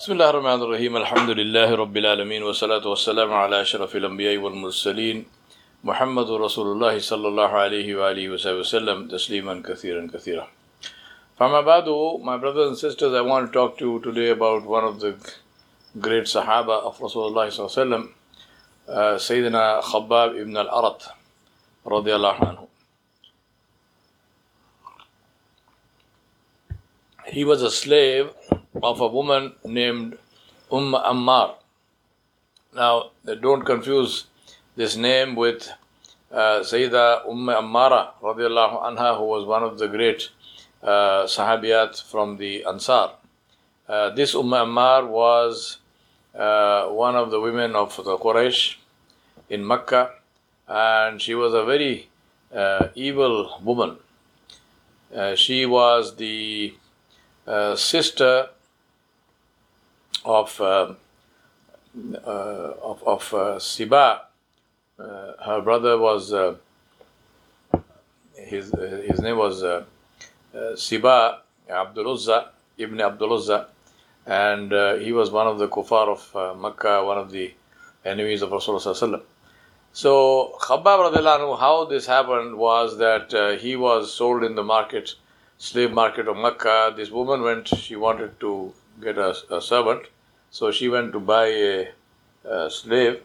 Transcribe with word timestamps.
بسم 0.00 0.12
الله 0.12 0.30
الرحمن 0.30 0.62
الرحيم 0.62 0.96
الحمد 0.96 1.30
لله 1.30 1.74
رب 1.74 1.96
العالمين 1.96 2.42
والصلاة 2.42 2.84
والسلام 2.88 3.32
على 3.32 3.60
أشرف 3.60 3.96
الأنبياء 3.96 4.36
والمرسلين 4.36 5.26
محمد 5.84 6.30
رسول 6.30 6.66
الله 6.72 6.98
صلى 6.98 7.28
الله 7.28 7.48
عليه 7.48 7.88
وآله 7.96 8.28
وسلم 8.60 9.08
تسليما 9.08 9.62
كثيرا 9.68 10.08
كثيرا 10.14 10.46
فما 11.38 11.60
بعد 11.60 11.86
my 12.22 12.36
brothers 12.36 12.68
and 12.68 12.78
sisters 12.78 13.12
I 13.14 13.20
want 13.22 13.46
to 13.46 13.52
talk 13.58 13.78
to 13.78 13.84
you 13.84 14.00
today 14.00 14.30
about 14.30 14.66
one 14.66 14.84
of 14.84 15.00
the 15.00 15.12
great 16.00 16.24
Sahaba 16.24 16.76
of 16.88 16.98
Rasulullah 16.98 17.48
صلى 17.48 17.60
الله 17.64 17.72
عليه 17.72 17.82
وسلم 17.82 18.08
uh, 18.88 19.16
Sayyidina 19.16 19.82
Khabbab 19.82 20.40
ibn 20.40 20.56
al-Arat 20.56 21.08
رضي 21.86 22.14
الله 22.16 22.34
عنه 22.44 22.66
He 27.26 27.44
was 27.44 27.60
a 27.62 27.70
slave 27.70 28.30
of 28.75 29.01
a 29.01 29.07
woman 29.07 29.53
named 29.65 30.17
Umm 30.71 30.93
Ammar. 30.93 31.55
Now, 32.73 33.11
don't 33.41 33.63
confuse 33.63 34.25
this 34.75 34.95
name 34.95 35.35
with 35.35 35.69
uh, 36.31 36.61
Sayyida 36.61 37.27
Umm 37.27 37.47
Ammara 37.47 38.11
radiallahu 38.21 38.81
anha, 38.83 39.17
who 39.17 39.25
was 39.25 39.45
one 39.45 39.63
of 39.63 39.77
the 39.77 39.87
great 39.87 40.29
uh, 40.81 41.25
Sahabiyat 41.25 42.01
from 42.09 42.37
the 42.37 42.63
Ansar. 42.63 43.11
Uh, 43.89 44.09
this 44.11 44.33
Umm 44.33 44.51
Ammar 44.51 45.07
was 45.07 45.77
uh, 46.33 46.85
one 46.87 47.15
of 47.17 47.31
the 47.31 47.41
women 47.41 47.75
of 47.75 47.95
the 47.97 48.17
Quraysh 48.17 48.75
in 49.49 49.67
Mecca, 49.67 50.11
and 50.67 51.21
she 51.21 51.35
was 51.35 51.53
a 51.53 51.65
very 51.65 52.07
uh, 52.55 52.87
evil 52.95 53.59
woman. 53.61 53.97
Uh, 55.13 55.35
she 55.35 55.65
was 55.65 56.15
the 56.15 56.73
uh, 57.45 57.75
sister 57.75 58.47
of 60.25 60.59
uh, 60.61 60.93
uh, 62.25 62.27
of, 62.27 63.03
of 63.03 63.33
uh, 63.33 63.37
Siba. 63.57 64.21
Uh, 64.99 65.33
her 65.43 65.61
brother 65.61 65.97
was 65.97 66.31
his 68.35 68.71
his 68.71 69.19
name 69.19 69.37
was 69.37 69.63
Siba 70.53 71.39
Abdul 71.69 72.13
Uzza 72.13 72.49
Ibn 72.77 73.01
Abdul 73.01 73.33
Uzza, 73.33 73.67
and 74.25 74.71
he 75.01 75.11
was 75.11 75.31
one 75.31 75.47
of 75.47 75.57
the 75.57 75.67
kuffar 75.67 76.07
of 76.09 76.59
Makkah, 76.59 77.03
one 77.03 77.17
of 77.17 77.31
the 77.31 77.53
enemies 78.05 78.41
of 78.41 78.51
Rasulullah. 78.51 79.21
So 79.93 80.55
Khabbab 80.61 81.13
anhu, 81.13 81.59
how 81.59 81.85
this 81.85 82.05
happened 82.05 82.55
was 82.55 82.97
that 82.99 83.33
uh, 83.33 83.57
he 83.57 83.75
was 83.75 84.13
sold 84.13 84.43
in 84.43 84.55
the 84.55 84.63
market, 84.63 85.15
slave 85.57 85.91
market 85.91 86.27
of 86.27 86.37
Makkah. 86.37 86.93
This 86.95 87.09
woman 87.09 87.41
went; 87.41 87.67
she 87.67 87.95
wanted 87.95 88.39
to 88.39 88.73
get 89.01 89.17
a, 89.17 89.35
a 89.49 89.61
servant, 89.61 90.03
so 90.49 90.71
she 90.71 90.87
went 90.87 91.11
to 91.13 91.19
buy 91.19 91.47
a, 91.47 91.87
a 92.45 92.69
slave. 92.69 93.21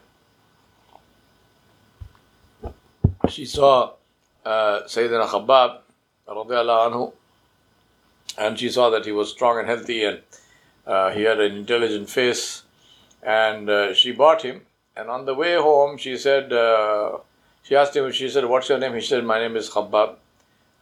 She 3.28 3.44
saw 3.44 3.92
uh, 4.44 4.82
Sayyidina 4.86 5.26
Khabbab 5.26 5.78
anhu, 6.28 7.12
and 8.38 8.58
she 8.58 8.68
saw 8.68 8.90
that 8.90 9.04
he 9.04 9.12
was 9.12 9.30
strong 9.30 9.58
and 9.58 9.66
healthy 9.66 10.04
and 10.04 10.20
uh, 10.86 11.10
he 11.10 11.22
had 11.22 11.40
an 11.40 11.56
intelligent 11.56 12.08
face, 12.08 12.62
and 13.22 13.68
uh, 13.68 13.92
she 13.92 14.12
bought 14.12 14.42
him. 14.42 14.62
And 14.96 15.10
on 15.10 15.26
the 15.26 15.34
way 15.34 15.56
home, 15.56 15.98
she 15.98 16.16
said, 16.16 16.52
uh, 16.52 17.18
she 17.62 17.74
asked 17.74 17.96
him, 17.96 18.10
she 18.12 18.28
said, 18.28 18.44
What's 18.44 18.68
your 18.68 18.78
name? 18.78 18.94
He 18.94 19.00
said, 19.00 19.24
My 19.24 19.38
name 19.38 19.56
is 19.56 19.68
Khabbab. 19.68 20.14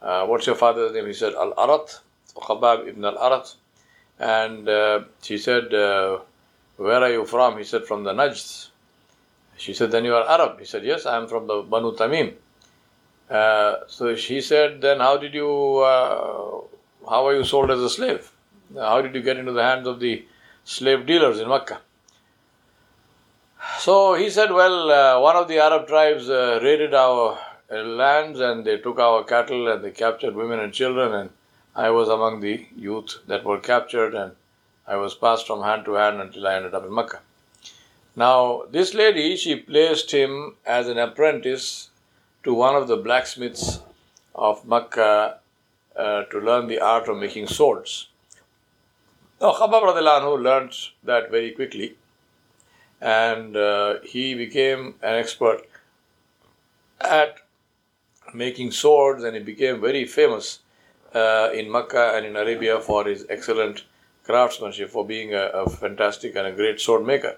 Uh, 0.01 0.25
what's 0.27 0.45
your 0.45 0.55
father's 0.55 0.93
name? 0.93 1.07
He 1.07 1.13
said, 1.13 1.33
Al 1.33 1.53
Arat, 1.53 1.99
Khabbab 2.35 2.87
ibn 2.87 3.03
Al 3.03 3.17
Arat. 3.17 3.55
And 4.19 4.69
uh, 4.69 5.03
she 5.21 5.37
said, 5.37 5.73
uh, 5.73 6.19
Where 6.77 7.01
are 7.01 7.11
you 7.11 7.25
from? 7.25 7.57
He 7.57 7.63
said, 7.63 7.85
From 7.85 8.03
the 8.03 8.13
Najd. 8.13 8.69
She 9.57 9.73
said, 9.73 9.91
Then 9.91 10.05
you 10.05 10.15
are 10.15 10.27
Arab. 10.27 10.59
He 10.59 10.65
said, 10.65 10.83
Yes, 10.83 11.05
I 11.05 11.17
am 11.17 11.27
from 11.27 11.47
the 11.47 11.61
Banu 11.61 11.95
Tamim. 11.95 12.33
Uh, 13.29 13.75
so 13.87 14.15
she 14.15 14.41
said, 14.41 14.81
Then 14.81 14.99
how 14.99 15.17
did 15.17 15.33
you, 15.33 15.77
uh, 15.79 16.61
how 17.09 17.27
are 17.27 17.35
you 17.35 17.43
sold 17.43 17.71
as 17.71 17.79
a 17.79 17.89
slave? 17.89 18.31
How 18.75 19.01
did 19.01 19.15
you 19.15 19.21
get 19.21 19.37
into 19.37 19.51
the 19.51 19.63
hands 19.63 19.87
of 19.87 19.99
the 19.99 20.25
slave 20.63 21.05
dealers 21.05 21.39
in 21.39 21.47
Makkah? 21.47 21.81
So 23.79 24.13
he 24.13 24.29
said, 24.29 24.51
Well, 24.51 24.91
uh, 24.91 25.19
one 25.19 25.35
of 25.35 25.47
the 25.47 25.59
Arab 25.59 25.87
tribes 25.87 26.29
uh, 26.29 26.59
raided 26.61 26.93
our 26.93 27.37
lands 27.69 28.39
and 28.39 28.63
they 28.63 28.77
took 28.77 28.99
our 28.99 29.23
cattle 29.23 29.71
and 29.71 29.83
they 29.83 29.91
captured 29.91 30.35
women 30.35 30.59
and 30.59 30.73
children, 30.73 31.13
and 31.13 31.29
I 31.75 31.89
was 31.89 32.07
among 32.07 32.39
the 32.39 32.65
youth 32.75 33.17
that 33.27 33.43
were 33.43 33.59
captured, 33.59 34.15
and 34.15 34.31
I 34.87 34.95
was 34.95 35.13
passed 35.13 35.47
from 35.47 35.61
hand 35.61 35.85
to 35.85 35.93
hand 35.93 36.21
until 36.21 36.47
I 36.47 36.55
ended 36.55 36.73
up 36.73 36.85
in 36.85 36.93
Makkah. 36.93 37.19
Now, 38.15 38.63
this 38.71 38.93
lady, 38.93 39.35
she 39.35 39.55
placed 39.57 40.11
him 40.11 40.55
as 40.65 40.87
an 40.87 40.97
apprentice 40.97 41.89
to 42.43 42.53
one 42.53 42.75
of 42.75 42.87
the 42.87 42.95
blacksmiths 42.95 43.81
of 44.33 44.65
Makkah 44.65 45.39
uh, 45.97 46.23
to 46.23 46.39
learn 46.39 46.67
the 46.67 46.79
art 46.79 47.09
of 47.09 47.17
making 47.17 47.47
swords. 47.47 48.07
Now, 49.41 49.51
Khabbab 49.53 49.83
anhu 49.83 50.41
learned 50.41 50.73
that 51.03 51.29
very 51.29 51.51
quickly 51.51 51.97
and 53.01 53.57
uh, 53.57 53.99
he 54.03 54.33
became 54.33 54.95
an 55.01 55.15
expert 55.15 55.67
at 57.01 57.35
making 58.33 58.71
swords 58.71 59.23
and 59.23 59.35
he 59.35 59.43
became 59.43 59.81
very 59.81 60.05
famous 60.05 60.59
uh, 61.15 61.49
in 61.53 61.71
Makkah 61.71 62.11
and 62.15 62.25
in 62.25 62.35
Arabia 62.35 62.79
for 62.79 63.05
his 63.05 63.25
excellent 63.29 63.83
craftsmanship, 64.25 64.89
for 64.89 65.05
being 65.05 65.33
a, 65.33 65.47
a, 65.63 65.69
fantastic 65.69 66.35
and 66.35 66.45
a 66.47 66.51
great 66.51 66.81
sword 66.81 67.05
maker. 67.05 67.37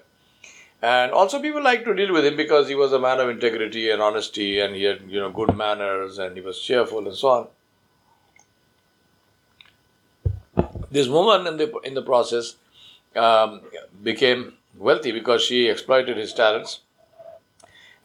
And 0.82 1.12
also, 1.12 1.40
people 1.40 1.62
liked 1.62 1.84
to 1.84 1.94
deal 1.94 2.12
with 2.12 2.24
him 2.24 2.36
because 2.36 2.68
he 2.68 2.74
was 2.74 2.92
a 2.92 2.98
man 2.98 3.20
of 3.20 3.28
integrity 3.28 3.90
and 3.90 4.02
honesty, 4.02 4.60
and 4.60 4.74
he 4.74 4.84
had 4.84 5.02
you 5.08 5.20
know 5.20 5.30
good 5.30 5.56
manners, 5.56 6.18
and 6.18 6.36
he 6.36 6.42
was 6.42 6.60
cheerful, 6.60 7.06
and 7.06 7.16
so 7.16 7.28
on. 7.28 7.48
This 10.90 11.08
woman, 11.08 11.46
in 11.46 11.56
the 11.56 11.76
in 11.84 11.94
the 11.94 12.02
process, 12.02 12.56
um, 13.16 13.60
became 14.02 14.54
wealthy 14.76 15.12
because 15.12 15.42
she 15.42 15.68
exploited 15.68 16.16
his 16.16 16.32
talents, 16.32 16.80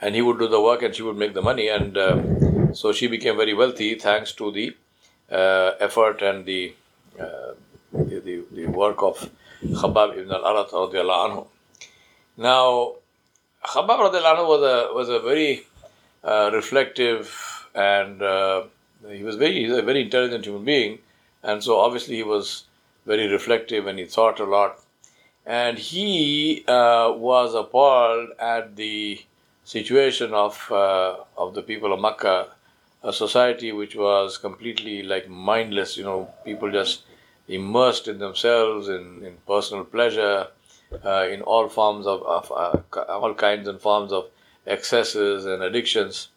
and 0.01 0.16
he 0.16 0.22
would 0.22 0.40
do 0.40 0.47
the 0.47 0.61
work, 0.61 0.81
and 0.81 0.95
she 0.95 1.03
would 1.03 1.17
make 1.17 1.35
the 1.35 1.44
money, 1.44 1.67
and 1.67 1.95
uh, 1.95 2.73
so 2.73 2.91
she 2.91 3.07
became 3.07 3.38
very 3.38 3.53
wealthy 3.53 3.94
thanks 3.95 4.31
to 4.34 4.51
the 4.51 4.75
effort 5.34 6.22
and 6.22 6.46
the, 6.46 6.74
uh, 7.20 7.54
the, 7.92 8.20
the, 8.20 8.44
the 8.52 8.68
work 8.68 9.02
of 9.02 9.30
Khabbab 9.64 10.18
ibn 10.18 10.32
al-Arat 10.32 10.70
anhu. 10.72 11.48
Now, 12.38 12.96
Khabbab 13.66 14.14
anhu 14.14 14.48
was 14.48 14.62
a, 14.62 14.94
was 14.94 15.10
a 15.10 15.20
very 15.20 15.66
uh, 16.24 16.52
reflective 16.54 17.68
and 17.74 18.22
uh, 18.22 18.64
he 19.10 19.24
was 19.24 19.36
very, 19.36 19.64
he's 19.64 19.72
a 19.72 19.82
very 19.82 20.02
intelligent 20.04 20.46
human 20.46 20.64
being 20.64 21.00
and 21.44 21.64
so 21.64 21.80
obviously 21.80 22.16
he 22.16 22.24
was 22.24 22.66
very 23.06 23.28
reflective 23.28 23.88
and 23.88 24.00
he 24.00 24.06
thought 24.06 24.40
a 24.40 24.46
lot. 24.46 24.80
And 25.46 25.78
he 25.78 26.64
uh, 26.68 27.12
was 27.16 27.54
appalled 27.54 28.30
at 28.40 28.78
the 28.78 29.22
situation 29.66 30.34
of, 30.34 30.72
of 30.72 31.54
the 31.54 31.62
people 31.62 31.92
of 31.92 32.00
Makkah 32.00 32.48
a 33.03 33.12
society 33.12 33.72
which 33.72 33.96
was 33.96 34.38
completely 34.38 35.03
like 35.03 35.30
mindless, 35.30 35.97
you 35.97 36.03
know, 36.03 36.30
people 36.46 36.72
just 36.72 37.02
immersed 37.47 38.08
in 38.08 38.19
themselves, 38.19 38.88
in, 38.88 39.24
in 39.25 39.38
personal 39.46 39.84
pleasure, 39.84 40.47
uh, 41.03 41.28
in 41.30 41.41
all 41.41 41.68
forms 41.68 42.08
of, 42.08 42.24
of 42.24 42.52
uh, 42.52 43.02
all 43.09 43.34
kinds 43.34 43.68
and 43.68 43.81
forms 43.81 44.12
of 44.12 44.30
excesses 44.66 45.46
and 45.46 45.62
addictions. 45.62 46.30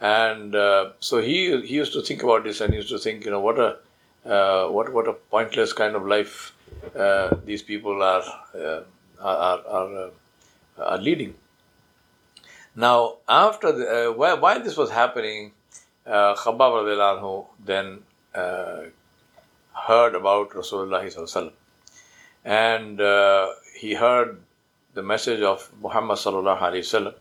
And 0.00 0.54
uh, 0.54 0.90
so 1.00 1.20
he 1.20 1.60
he 1.62 1.74
used 1.74 1.92
to 1.94 2.02
think 2.02 2.22
about 2.22 2.44
this 2.44 2.60
and 2.60 2.72
used 2.74 2.90
to 2.90 2.98
think, 2.98 3.24
you 3.24 3.30
know, 3.30 3.40
what 3.40 3.58
a 3.58 4.70
what 4.70 4.92
what 4.92 5.08
a 5.08 5.14
pointless 5.14 5.72
kind 5.72 5.96
of 5.96 6.06
life 6.06 6.52
these 7.44 7.62
people 7.62 8.02
are 8.02 8.22
are 9.20 9.60
are, 9.66 10.10
are 10.78 10.98
leading. 10.98 11.34
Now, 12.74 13.16
after 13.26 13.72
the, 13.72 14.14
while, 14.14 14.38
while 14.38 14.62
this 14.62 14.76
was 14.76 14.90
happening, 14.90 15.52
uh, 16.06 16.34
Khabbab 16.36 17.46
then 17.64 18.02
uh, 18.34 18.82
heard 19.72 20.14
about 20.14 20.50
Rasulullah 20.50 21.52
and 22.44 23.00
uh, 23.00 23.48
he 23.78 23.94
heard 23.94 24.40
the 24.94 25.02
message 25.02 25.42
of 25.42 25.70
Muhammad 25.82 26.18
sallallahu 26.18 27.14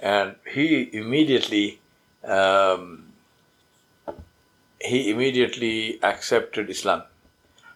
and 0.00 0.34
he 0.52 0.88
immediately 0.92 1.80
um, 2.24 3.12
he 4.80 5.10
immediately 5.10 6.02
accepted 6.02 6.70
Islam. 6.70 7.02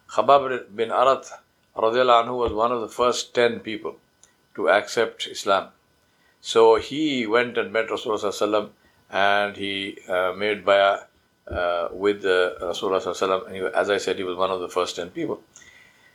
Khabbab 0.09 0.75
bin 0.75 0.91
Arat 0.91 1.31
anhu 1.77 2.39
was 2.39 2.53
one 2.53 2.73
of 2.73 2.81
the 2.81 2.89
first 2.89 3.35
ten 3.35 3.61
people 3.61 3.97
to 4.55 4.69
accept 4.69 5.27
Islam. 5.27 5.69
So 6.41 6.77
he 6.77 7.27
went 7.27 7.59
and 7.59 7.73
met 7.73 7.89
Rasulullah 7.89 8.71
and 9.11 9.57
he 9.57 9.99
uh, 10.09 10.33
made 10.37 10.65
bayah 10.65 11.01
uh, 11.49 11.89
with 11.93 12.23
the 12.23 12.57
Rasulullah 12.61 13.53
he, 13.53 13.61
as 13.75 13.91
I 13.91 13.97
said, 13.97 14.17
he 14.17 14.25
was 14.25 14.37
one 14.37 14.51
of 14.51 14.61
the 14.61 14.69
first 14.69 14.97
ten 14.97 15.11
people. 15.11 15.41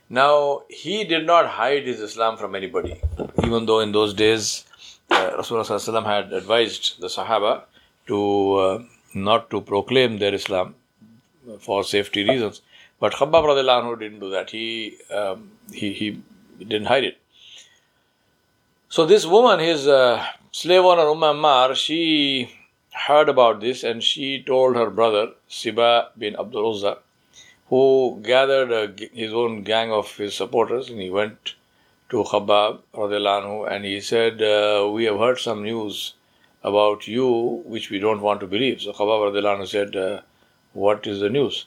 Now, 0.08 0.62
he 0.68 1.04
did 1.04 1.26
not 1.26 1.46
hide 1.46 1.86
his 1.86 2.00
Islam 2.00 2.36
from 2.36 2.54
anybody, 2.54 3.00
even 3.42 3.66
though 3.66 3.80
in 3.80 3.92
those 3.92 4.14
days 4.14 4.64
uh, 5.10 5.30
Rasulullah 5.38 6.04
had 6.04 6.32
advised 6.32 7.00
the 7.00 7.08
Sahaba 7.08 7.62
to 8.06 8.54
uh, 8.54 8.82
not 9.14 9.50
to 9.50 9.60
proclaim 9.60 10.18
their 10.18 10.34
Islam 10.34 10.74
for 11.58 11.84
safety 11.84 12.28
reasons. 12.28 12.60
But 13.00 13.12
Khabbab 13.14 13.44
anhu 13.44 13.98
didn't 13.98 14.20
do 14.20 14.30
that. 14.30 14.50
He, 14.50 14.98
um, 15.12 15.50
he, 15.72 15.92
he 15.92 16.22
didn't 16.58 16.86
hide 16.86 17.04
it. 17.04 17.18
So 18.88 19.04
this 19.04 19.26
woman, 19.26 19.58
his 19.58 19.88
uh, 19.88 20.24
slave 20.52 20.84
owner 20.84 21.08
Umm 21.08 21.20
Ammar, 21.20 21.74
she 21.74 22.54
heard 22.94 23.28
about 23.28 23.60
this 23.60 23.82
and 23.82 24.02
she 24.02 24.42
told 24.42 24.76
her 24.76 24.88
brother 24.88 25.32
Siba 25.50 26.08
bin 26.16 26.36
Abdul 26.36 26.70
Uzza, 26.70 26.98
who 27.68 28.20
gathered 28.22 28.72
a, 28.72 29.08
his 29.12 29.32
own 29.32 29.62
gang 29.62 29.92
of 29.92 30.16
his 30.16 30.34
supporters 30.34 30.88
and 30.88 31.00
he 31.00 31.10
went 31.10 31.54
to 32.10 32.22
Khabbab 32.22 32.80
anhu, 32.94 33.70
and 33.70 33.84
he 33.84 34.00
said, 34.00 34.40
uh, 34.40 34.88
We 34.90 35.04
have 35.04 35.18
heard 35.18 35.38
some 35.38 35.62
news 35.62 36.14
about 36.62 37.08
you 37.08 37.62
which 37.66 37.90
we 37.90 37.98
don't 37.98 38.20
want 38.20 38.40
to 38.40 38.46
believe. 38.46 38.80
So 38.82 38.92
Khabbab 38.92 39.34
anhu 39.34 39.66
said, 39.66 39.96
uh, 39.96 40.20
What 40.72 41.06
is 41.06 41.20
the 41.20 41.28
news? 41.30 41.66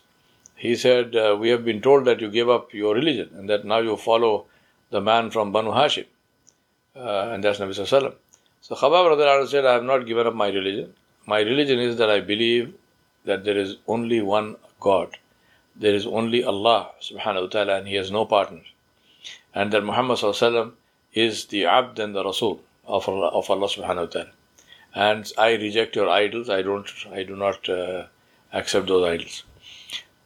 He 0.56 0.76
said, 0.76 1.16
uh, 1.16 1.36
We 1.40 1.50
have 1.50 1.66
been 1.66 1.82
told 1.82 2.06
that 2.06 2.22
you 2.22 2.30
gave 2.30 2.50
up 2.50 2.74
your 2.74 2.96
religion 2.96 3.30
and 3.36 3.50
that 3.50 3.66
now 3.66 3.80
you 3.80 3.98
follow 3.98 4.46
the 4.90 5.02
man 5.02 5.30
from 5.30 5.52
Banu 5.52 5.72
Hashim. 5.72 6.06
Uh, 6.96 7.30
and 7.32 7.44
that's 7.44 7.60
Nabi 7.60 7.70
Sallallahu 7.70 8.16
So 8.62 8.76
Khabbab 8.76 9.48
said, 9.50 9.66
I 9.66 9.74
have 9.74 9.84
not 9.84 10.06
given 10.06 10.26
up 10.26 10.34
my 10.34 10.48
religion. 10.48 10.94
My 11.28 11.42
religion 11.42 11.80
is 11.80 11.98
that 11.98 12.10
I 12.10 12.22
believe 12.22 12.74
that 13.26 13.44
there 13.44 13.58
is 13.58 13.76
only 13.88 14.22
one 14.22 14.56
God. 14.80 15.18
There 15.76 15.94
is 15.94 16.08
only 16.08 16.44
Allah 16.44 16.92
subhanahu 17.02 17.42
wa 17.42 17.48
ta'ala 17.48 17.78
and 17.80 17.88
He 17.88 17.96
has 17.96 18.10
no 18.10 18.26
partner. 18.26 18.62
And 19.54 19.74
that 19.74 19.84
Muhammad 19.84 20.20
is 21.14 21.46
the 21.46 21.66
Abd 21.66 22.00
and 22.00 22.16
the 22.16 22.24
Rasul 22.24 22.62
of 22.86 23.10
Allah, 23.10 23.28
of 23.28 23.50
Allah 23.50 23.68
subhanahu 23.68 24.06
wa 24.08 24.14
ta'ala. 24.16 24.32
And 24.96 25.32
I 25.38 25.52
reject 25.56 25.98
your 25.98 26.10
idols. 26.10 26.50
I 26.50 26.62
don't, 26.62 26.90
I 27.12 27.24
do 27.24 27.36
not 27.36 27.68
uh, 27.68 28.06
accept 28.54 28.88
those 28.88 29.06
idols. 29.06 29.44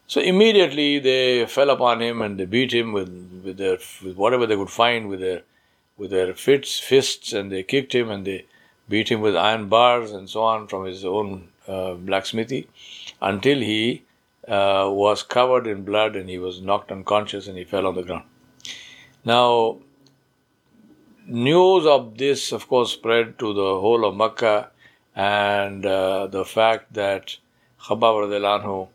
So 0.06 0.20
immediately 0.20 0.98
they 0.98 1.46
fell 1.46 1.70
upon 1.70 2.00
him 2.00 2.22
and 2.22 2.38
they 2.38 2.44
beat 2.44 2.72
him 2.72 2.92
with, 2.92 3.08
with 3.44 3.56
their 3.56 3.78
with 4.04 4.16
whatever 4.16 4.46
they 4.46 4.56
could 4.56 4.70
find 4.70 5.08
with 5.08 5.20
their 5.20 5.42
with 5.96 6.10
their 6.10 6.34
fists, 6.34 6.78
fists 6.78 7.32
and 7.32 7.50
they 7.50 7.62
kicked 7.62 7.94
him 7.94 8.10
and 8.10 8.26
they 8.26 8.44
beat 8.88 9.10
him 9.10 9.20
with 9.20 9.36
iron 9.36 9.68
bars 9.68 10.12
and 10.12 10.28
so 10.28 10.42
on 10.42 10.66
from 10.66 10.84
his 10.84 11.04
own 11.04 11.48
uh, 11.68 11.94
blacksmithy 11.94 12.66
until 13.20 13.60
he 13.60 14.02
uh, 14.48 14.88
was 14.90 15.22
covered 15.22 15.66
in 15.66 15.84
blood 15.84 16.16
and 16.16 16.28
he 16.28 16.38
was 16.38 16.60
knocked 16.60 16.90
unconscious 16.90 17.46
and 17.46 17.56
he 17.56 17.64
fell 17.64 17.86
on 17.86 17.94
the 17.94 18.02
ground. 18.02 18.24
Now, 19.24 19.78
news 21.26 21.86
of 21.86 22.18
this, 22.18 22.52
of 22.52 22.68
course, 22.68 22.92
spread 22.92 23.38
to 23.38 23.54
the 23.54 23.80
whole 23.80 24.04
of 24.04 24.16
Makkah, 24.16 24.70
and 25.14 25.84
uh, 25.84 26.26
the 26.26 26.44
fact 26.44 26.94
that 26.94 27.36
Khabbab 27.84 28.88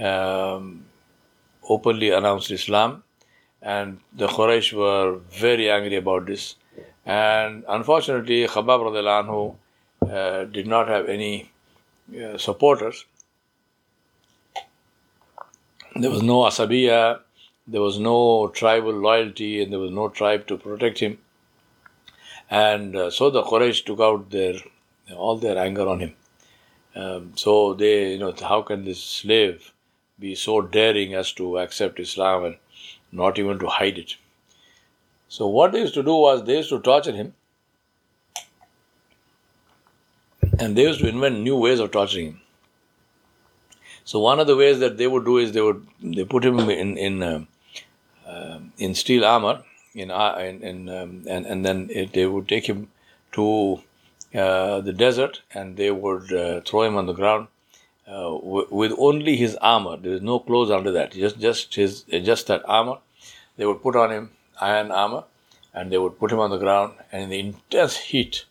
um, 0.00 0.84
openly 1.68 2.10
announced 2.10 2.50
Islam, 2.50 3.02
and 3.62 3.98
the 4.12 4.26
Quraysh 4.26 4.72
were 4.72 5.18
very 5.30 5.70
angry 5.70 5.96
about 5.96 6.26
this. 6.26 6.56
And 7.06 7.64
unfortunately, 7.68 8.46
Khabbab 8.46 8.80
anhu, 9.04 9.56
uh, 10.10 10.44
did 10.44 10.66
not 10.66 10.88
have 10.88 11.08
any 11.08 11.50
uh, 12.22 12.38
supporters. 12.38 13.04
There 15.96 16.10
was 16.10 16.22
no 16.22 16.40
asabiya, 16.40 17.20
there 17.66 17.80
was 17.80 17.98
no 17.98 18.48
tribal 18.48 18.92
loyalty, 18.92 19.62
and 19.62 19.72
there 19.72 19.78
was 19.78 19.90
no 19.90 20.08
tribe 20.08 20.46
to 20.48 20.56
protect 20.56 20.98
him. 20.98 21.18
And 22.50 22.96
uh, 22.96 23.10
so 23.10 23.30
the 23.30 23.42
Quraysh 23.42 23.84
took 23.84 24.00
out 24.00 24.30
their 24.30 24.54
all 25.16 25.36
their 25.36 25.58
anger 25.58 25.88
on 25.88 26.00
him. 26.00 26.14
Um, 26.94 27.32
so 27.36 27.74
they, 27.74 28.12
you 28.12 28.18
know, 28.18 28.34
how 28.40 28.62
can 28.62 28.84
this 28.84 29.02
slave 29.02 29.72
be 30.18 30.34
so 30.34 30.60
daring 30.62 31.14
as 31.14 31.32
to 31.32 31.58
accept 31.58 31.98
Islam 32.00 32.44
and 32.44 32.56
not 33.10 33.38
even 33.38 33.58
to 33.58 33.66
hide 33.66 33.98
it? 33.98 34.16
So 35.28 35.46
what 35.48 35.72
they 35.72 35.80
used 35.80 35.94
to 35.94 36.02
do 36.02 36.14
was 36.16 36.44
they 36.44 36.56
used 36.56 36.70
to 36.70 36.80
torture 36.80 37.12
him, 37.12 37.34
and 40.58 40.76
they 40.76 40.82
used 40.82 40.98
to 41.00 41.06
invent 41.08 41.38
new 41.40 41.56
ways 41.56 41.78
of 41.80 41.90
torturing 41.92 42.26
him. 42.26 42.40
So 44.04 44.18
one 44.20 44.40
of 44.40 44.46
the 44.46 44.56
ways 44.56 44.78
that 44.80 44.96
they 44.96 45.06
would 45.06 45.24
do 45.24 45.38
is 45.38 45.52
they 45.52 45.60
would 45.60 45.86
they 46.02 46.24
put 46.24 46.44
him 46.44 46.58
in 46.70 46.96
in 46.98 47.22
uh, 47.22 47.44
uh, 48.26 48.60
in 48.78 48.94
steel 48.94 49.24
armor 49.24 49.64
in, 49.94 50.10
uh, 50.10 50.34
in, 50.48 50.62
in 50.62 50.88
um, 50.88 51.24
and 51.28 51.46
and 51.46 51.64
then 51.66 51.88
it, 51.90 52.12
they 52.12 52.26
would 52.26 52.48
take 52.48 52.66
him 52.68 52.88
to 53.32 53.82
uh, 54.34 54.80
the 54.80 54.92
desert 54.92 55.42
and 55.54 55.76
they 55.76 55.90
would 55.90 56.32
uh, 56.32 56.60
throw 56.62 56.82
him 56.82 56.96
on 56.96 57.06
the 57.06 57.12
ground 57.12 57.48
uh, 58.08 58.30
w- 58.50 58.68
with 58.70 58.92
only 58.98 59.36
his 59.36 59.56
armor. 59.56 59.96
There 59.96 60.12
is 60.14 60.22
no 60.22 60.38
clothes 60.40 60.70
under 60.70 60.92
that. 60.92 61.12
Just 61.12 61.38
just 61.40 61.74
his 61.74 62.02
just 62.30 62.46
that 62.48 62.62
armor. 62.66 62.98
They 63.56 63.66
would 63.66 63.82
put 63.82 63.96
on 63.96 64.10
him 64.12 64.30
iron 64.60 64.90
armor 64.90 65.24
and 65.72 65.90
they 65.90 65.98
would 65.98 66.18
put 66.18 66.32
him 66.32 66.38
on 66.38 66.50
the 66.50 66.58
ground 66.58 66.94
and 67.10 67.22
in 67.24 67.28
the 67.30 67.40
intense 67.40 67.96
heat 67.96 68.44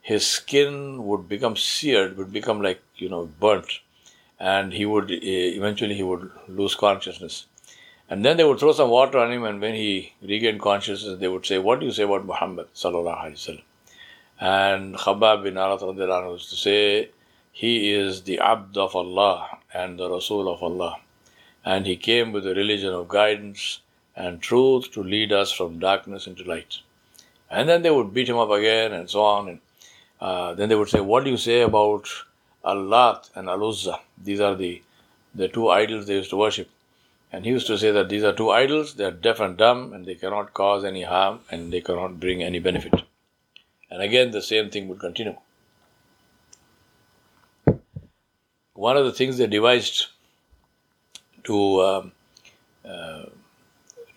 his 0.00 0.26
skin 0.26 1.04
would 1.04 1.28
become 1.28 1.56
seared 1.56 2.16
would 2.16 2.32
become 2.32 2.62
like 2.62 2.82
you 2.96 3.08
know 3.08 3.26
burnt 3.40 3.80
and 4.38 4.72
he 4.72 4.86
would 4.86 5.10
eh, 5.10 5.56
eventually 5.58 5.94
he 5.94 6.02
would 6.02 6.30
lose 6.46 6.74
consciousness. 6.74 7.46
And 8.10 8.24
then 8.24 8.36
they 8.36 8.44
would 8.44 8.58
throw 8.58 8.72
some 8.72 8.88
water 8.88 9.18
on 9.18 9.30
him 9.30 9.44
and 9.44 9.60
when 9.60 9.74
he 9.74 10.14
regained 10.22 10.60
consciousness 10.60 11.18
they 11.18 11.28
would 11.28 11.44
say 11.44 11.58
what 11.58 11.80
do 11.80 11.86
you 11.86 11.92
say 11.92 12.04
about 12.04 12.24
muhammad 12.24 12.68
sallallahu 12.74 13.18
alaihi 13.24 13.38
wasallam? 13.40 13.62
And 14.40 14.94
khabbab 14.94 15.42
bin 15.42 15.54
arat 15.54 16.32
used 16.32 16.50
to 16.50 16.56
say 16.56 17.10
he 17.52 17.92
is 17.92 18.22
the 18.22 18.38
abd 18.38 18.78
of 18.78 18.94
allah 18.94 19.58
and 19.74 19.98
the 19.98 20.08
rasul 20.08 20.48
of 20.48 20.62
allah. 20.62 20.96
And 21.64 21.86
he 21.86 21.96
came 21.96 22.32
with 22.32 22.44
the 22.44 22.54
religion 22.54 22.94
of 22.94 23.08
guidance 23.08 23.80
and 24.18 24.42
truth 24.42 24.90
to 24.92 25.02
lead 25.02 25.32
us 25.32 25.52
from 25.52 25.78
darkness 25.78 26.26
into 26.26 26.42
light. 26.42 26.78
And 27.50 27.68
then 27.68 27.82
they 27.82 27.90
would 27.90 28.12
beat 28.12 28.28
him 28.28 28.36
up 28.36 28.50
again 28.50 28.92
and 28.92 29.08
so 29.08 29.22
on. 29.22 29.48
And 29.48 29.60
uh, 30.20 30.54
then 30.54 30.68
they 30.68 30.74
would 30.74 30.88
say, 30.88 31.00
What 31.00 31.24
do 31.24 31.30
you 31.30 31.36
say 31.36 31.60
about 31.62 32.08
Al-Lat 32.64 33.30
and 33.36 33.48
Al 33.48 33.62
Uzza? 33.68 34.00
These 34.22 34.40
are 34.40 34.56
the, 34.56 34.82
the 35.34 35.48
two 35.48 35.68
idols 35.68 36.06
they 36.06 36.16
used 36.16 36.30
to 36.30 36.36
worship. 36.36 36.68
And 37.32 37.44
he 37.44 37.52
used 37.52 37.68
to 37.68 37.78
say 37.78 37.92
that 37.92 38.08
these 38.08 38.24
are 38.24 38.32
two 38.32 38.50
idols, 38.50 38.94
they 38.94 39.04
are 39.04 39.12
deaf 39.12 39.38
and 39.38 39.56
dumb, 39.56 39.92
and 39.92 40.04
they 40.04 40.14
cannot 40.14 40.52
cause 40.52 40.84
any 40.84 41.02
harm 41.02 41.40
and 41.50 41.72
they 41.72 41.80
cannot 41.80 42.18
bring 42.18 42.42
any 42.42 42.58
benefit. 42.58 43.02
And 43.90 44.02
again, 44.02 44.32
the 44.32 44.42
same 44.42 44.70
thing 44.70 44.88
would 44.88 44.98
continue. 44.98 45.36
One 48.74 48.96
of 48.96 49.04
the 49.04 49.12
things 49.12 49.38
they 49.38 49.46
devised 49.46 50.06
to 51.44 51.82
um, 51.82 52.12
uh, 52.84 53.24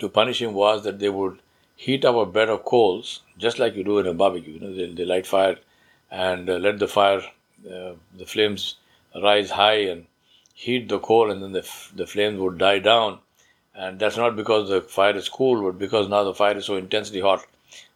to 0.01 0.10
punish 0.10 0.41
him 0.41 0.53
was 0.53 0.84
that 0.84 1.00
they 1.00 1.10
would 1.10 1.39
heat 1.75 2.05
up 2.05 2.15
a 2.15 2.25
bed 2.25 2.50
of 2.50 2.63
coals, 2.65 3.22
just 3.38 3.58
like 3.60 3.75
you 3.75 3.84
do 3.84 4.00
in 4.00 4.08
a 4.08 4.13
barbecue. 4.13 4.53
You 4.53 4.60
know, 4.60 4.75
they, 4.75 4.93
they 4.93 5.05
light 5.05 5.25
fire 5.25 5.58
and 6.12 6.50
uh, 6.50 6.58
let 6.58 6.79
the 6.79 6.88
fire, 6.88 7.22
uh, 7.65 7.93
the 8.17 8.25
flames 8.25 8.75
rise 9.24 9.50
high 9.51 9.81
and 9.93 10.05
heat 10.53 10.89
the 10.89 11.00
coal, 11.00 11.31
and 11.31 11.41
then 11.41 11.53
the, 11.53 11.67
the 11.96 12.05
flames 12.05 12.39
would 12.39 12.58
die 12.58 12.79
down. 12.79 13.20
And 13.74 14.00
that's 14.00 14.17
not 14.17 14.36
because 14.36 14.70
the 14.70 14.81
fire 14.81 15.15
is 15.15 15.29
cool, 15.29 15.63
but 15.63 15.79
because 15.79 16.10
now 16.10 16.24
the 16.24 16.34
fire 16.36 16.58
is 16.58 16.65
so 16.65 16.75
intensely 16.75 17.22
hot 17.22 17.46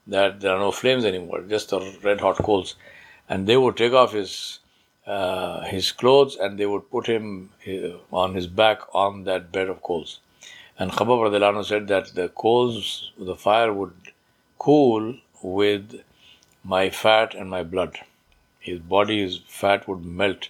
that 0.08 0.40
there 0.40 0.56
are 0.56 0.60
no 0.60 0.72
flames 0.72 1.06
anymore, 1.06 1.42
just 1.42 1.70
the 1.70 1.98
red 2.04 2.22
hot 2.22 2.38
coals. 2.38 2.76
And 3.28 3.46
they 3.48 3.58
would 3.58 3.76
take 3.76 3.94
off 3.94 4.14
his 4.14 4.60
uh, 5.06 5.62
his 5.66 5.92
clothes 5.92 6.36
and 6.36 6.58
they 6.58 6.66
would 6.66 6.90
put 6.90 7.06
him 7.06 7.52
uh, 7.68 7.98
on 8.12 8.34
his 8.34 8.48
back 8.48 8.80
on 8.94 9.24
that 9.26 9.52
bed 9.52 9.70
of 9.70 9.82
coals. 9.84 10.20
And 10.78 10.92
Khabbab 10.92 11.66
said 11.66 11.88
that 11.88 12.14
the 12.16 12.30
coals, 12.30 13.12
the 13.18 13.36
fire 13.36 13.72
would 13.72 13.94
cool 14.60 15.16
with 15.42 16.02
my 16.64 16.90
fat 16.90 17.34
and 17.34 17.50
my 17.50 17.64
blood. 17.64 18.00
His 18.60 18.80
body, 18.80 19.22
his 19.22 19.40
fat 19.48 19.88
would 19.88 20.04
melt 20.04 20.50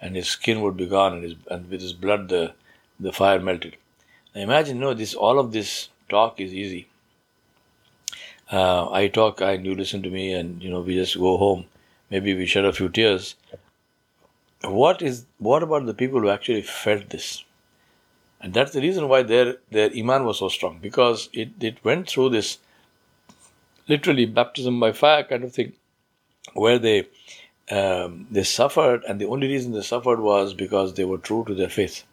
and 0.00 0.16
his 0.16 0.28
skin 0.28 0.60
would 0.62 0.76
be 0.76 0.86
gone 0.86 1.14
and, 1.14 1.24
his, 1.24 1.34
and 1.50 1.68
with 1.70 1.82
his 1.82 1.92
blood 1.92 2.28
the, 2.28 2.54
the 3.00 3.12
fire 3.12 3.40
melted. 3.40 3.76
Now 4.34 4.42
imagine, 4.42 4.78
know, 4.78 4.94
this, 4.94 5.14
all 5.14 5.38
of 5.38 5.52
this 5.52 5.88
talk 6.08 6.40
is 6.40 6.54
easy. 6.54 6.88
Uh, 8.50 8.90
I 8.90 9.08
talk 9.08 9.40
and 9.42 9.66
you 9.66 9.74
listen 9.74 10.02
to 10.02 10.10
me 10.10 10.32
and, 10.32 10.62
you 10.62 10.70
know, 10.70 10.80
we 10.80 10.94
just 10.94 11.18
go 11.18 11.36
home. 11.36 11.66
Maybe 12.10 12.34
we 12.34 12.46
shed 12.46 12.64
a 12.64 12.72
few 12.72 12.88
tears. 12.88 13.34
What 14.62 15.02
is, 15.02 15.26
what 15.38 15.62
about 15.62 15.84
the 15.84 15.94
people 15.94 16.20
who 16.20 16.30
actually 16.30 16.62
felt 16.62 17.10
this? 17.10 17.44
And 18.40 18.54
that's 18.54 18.72
the 18.72 18.80
reason 18.80 19.08
why 19.08 19.22
their, 19.22 19.56
their 19.70 19.90
Iman 19.96 20.24
was 20.24 20.38
so 20.38 20.48
strong, 20.48 20.78
because 20.80 21.28
it, 21.32 21.50
it 21.60 21.84
went 21.84 22.08
through 22.08 22.30
this 22.30 22.58
literally 23.88 24.26
baptism 24.26 24.78
by 24.78 24.92
fire 24.92 25.24
kind 25.24 25.44
of 25.44 25.52
thing, 25.52 25.72
where 26.54 26.78
they 26.78 27.08
um, 27.70 28.26
they 28.30 28.44
suffered, 28.44 29.04
and 29.04 29.20
the 29.20 29.26
only 29.26 29.46
reason 29.46 29.72
they 29.72 29.82
suffered 29.82 30.20
was 30.20 30.54
because 30.54 30.94
they 30.94 31.04
were 31.04 31.18
true 31.18 31.44
to 31.46 31.54
their 31.54 31.68
faith. 31.68 32.04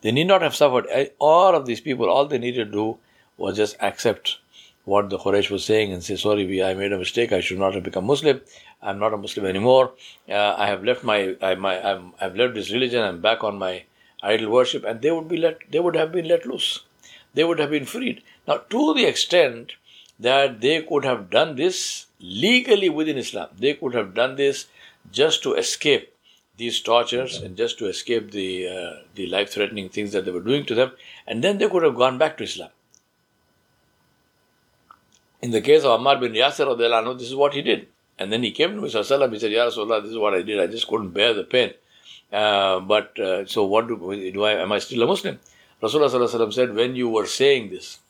They 0.00 0.10
need 0.10 0.26
not 0.26 0.42
have 0.42 0.56
suffered. 0.56 0.86
All 1.18 1.54
of 1.54 1.66
these 1.66 1.80
people, 1.80 2.08
all 2.08 2.26
they 2.26 2.38
needed 2.38 2.66
to 2.66 2.70
do 2.72 2.98
was 3.36 3.56
just 3.56 3.76
accept 3.80 4.38
what 4.84 5.10
the 5.10 5.18
Quraysh 5.18 5.50
was 5.50 5.64
saying 5.64 5.92
and 5.92 6.02
say, 6.02 6.16
sorry, 6.16 6.46
we, 6.46 6.62
I 6.62 6.74
made 6.74 6.92
a 6.92 6.98
mistake. 6.98 7.30
I 7.30 7.40
should 7.40 7.58
not 7.58 7.74
have 7.74 7.82
become 7.82 8.06
Muslim. 8.06 8.40
I'm 8.82 8.98
not 8.98 9.12
a 9.12 9.16
Muslim 9.16 9.46
anymore. 9.46 9.92
Uh, 10.28 10.54
I 10.56 10.66
have 10.66 10.82
left 10.82 11.04
my, 11.04 11.36
I, 11.42 11.54
my, 11.56 11.80
I'm, 11.80 12.14
I've 12.20 12.36
left 12.36 12.54
this 12.54 12.72
religion. 12.72 13.02
I'm 13.02 13.20
back 13.20 13.44
on 13.44 13.58
my 13.58 13.84
idol 14.22 14.50
worship, 14.50 14.84
and 14.84 15.00
they 15.00 15.10
would 15.10 15.28
be 15.28 15.36
let, 15.36 15.58
they 15.70 15.80
would 15.80 15.96
have 15.96 16.12
been 16.12 16.28
let 16.28 16.46
loose. 16.46 16.84
They 17.34 17.44
would 17.44 17.58
have 17.58 17.70
been 17.70 17.84
freed. 17.84 18.22
Now, 18.46 18.58
to 18.70 18.94
the 18.94 19.04
extent 19.04 19.72
that 20.18 20.60
they 20.60 20.82
could 20.82 21.04
have 21.04 21.30
done 21.30 21.56
this 21.56 22.06
legally 22.20 22.88
within 22.88 23.18
Islam, 23.18 23.48
they 23.58 23.74
could 23.74 23.94
have 23.94 24.14
done 24.14 24.36
this 24.36 24.66
just 25.12 25.42
to 25.44 25.54
escape 25.54 26.14
these 26.56 26.80
tortures 26.80 27.36
and 27.36 27.56
just 27.56 27.78
to 27.78 27.86
escape 27.86 28.32
the 28.32 28.68
uh, 28.68 29.02
the 29.14 29.26
life-threatening 29.28 29.88
things 29.88 30.12
that 30.12 30.24
they 30.24 30.32
were 30.32 30.40
doing 30.40 30.64
to 30.66 30.74
them, 30.74 30.90
and 31.26 31.44
then 31.44 31.58
they 31.58 31.68
could 31.68 31.84
have 31.84 31.94
gone 31.94 32.18
back 32.18 32.36
to 32.38 32.44
Islam. 32.44 32.70
In 35.40 35.52
the 35.52 35.60
case 35.60 35.84
of 35.84 36.00
Ammar 36.00 36.20
bin 36.20 36.32
Yasir, 36.32 37.18
this 37.18 37.28
is 37.28 37.34
what 37.36 37.54
he 37.54 37.62
did. 37.62 37.86
And 38.18 38.32
then 38.32 38.42
he 38.42 38.50
came 38.50 38.74
to 38.74 38.80
Musa 38.80 38.98
he 38.98 39.38
said, 39.38 39.52
Ya 39.52 39.66
Rasulullah, 39.66 40.02
this 40.02 40.10
is 40.10 40.18
what 40.18 40.34
I 40.34 40.42
did. 40.42 40.58
I 40.58 40.66
just 40.66 40.88
couldn't 40.88 41.10
bear 41.10 41.32
the 41.32 41.44
pain. 41.44 41.72
Uh, 42.32 42.80
but 42.80 43.18
uh, 43.18 43.46
so 43.46 43.64
what 43.64 43.88
do, 43.88 43.96
do 44.32 44.44
I, 44.44 44.52
am 44.52 44.72
I 44.72 44.78
still 44.78 45.02
a 45.02 45.06
Muslim? 45.06 45.38
Rasulullah 45.82 46.52
said, 46.52 46.74
when 46.74 46.96
you 46.96 47.08
were 47.08 47.26
saying 47.26 47.70
this, 47.70 48.00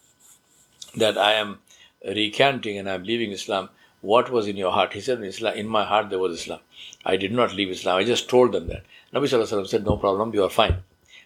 that 0.96 1.18
I 1.18 1.34
am 1.34 1.58
recanting 2.04 2.78
and 2.78 2.88
I 2.88 2.94
am 2.94 3.04
leaving 3.04 3.32
Islam, 3.32 3.68
what 4.00 4.30
was 4.30 4.46
in 4.48 4.56
your 4.56 4.72
heart? 4.72 4.92
He 4.92 5.00
said, 5.00 5.18
in, 5.18 5.24
Islam, 5.24 5.54
in 5.54 5.68
my 5.68 5.84
heart 5.84 6.10
there 6.10 6.18
was 6.18 6.40
Islam. 6.40 6.60
I 7.04 7.16
did 7.16 7.32
not 7.32 7.54
leave 7.54 7.70
Islam. 7.70 7.98
I 7.98 8.04
just 8.04 8.28
told 8.28 8.52
them 8.52 8.68
that. 8.68 8.84
Nabi 9.12 9.68
said, 9.68 9.84
no 9.84 9.96
problem, 9.96 10.32
you 10.34 10.44
are 10.44 10.50
fine. 10.50 10.78